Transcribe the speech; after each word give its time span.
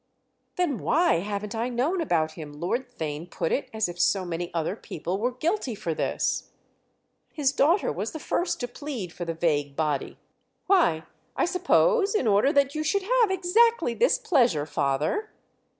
"Then 0.55 0.79
why 0.79 1.19
haven't 1.19 1.53
I 1.53 1.69
known 1.69 2.01
about 2.01 2.31
him?" 2.31 2.53
Lord 2.53 2.89
Theign 2.89 3.29
put 3.29 3.51
it 3.51 3.69
as 3.71 3.87
if 3.87 3.99
so 3.99 4.25
many 4.25 4.51
other 4.51 4.75
people 4.75 5.19
were 5.19 5.29
guilty 5.31 5.75
for 5.75 5.93
this. 5.93 6.49
His 7.31 7.51
daughter 7.51 7.91
was 7.91 8.11
the 8.11 8.17
first 8.17 8.59
to 8.61 8.67
plead 8.67 9.13
for 9.13 9.25
the 9.25 9.35
vague 9.35 9.75
body. 9.75 10.17
"Why, 10.65 11.03
I 11.35 11.45
suppose 11.45 12.15
in 12.15 12.25
order 12.25 12.51
that 12.51 12.73
you 12.73 12.83
should 12.83 13.03
have 13.03 13.29
exactly 13.29 13.93
this 13.93 14.17
pleasure, 14.17 14.65
father." 14.65 15.29